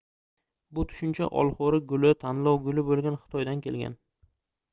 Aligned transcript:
bu 0.77 0.85
tushuncha 0.93 1.27
olxoʻri 1.41 1.81
guli 1.91 2.15
tanlov 2.25 2.59
guli 2.69 2.85
boʻlgan 2.89 3.19
xitoydan 3.21 3.63
kelgan 3.69 3.97